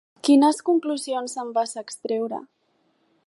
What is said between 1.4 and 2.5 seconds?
en vas extreure?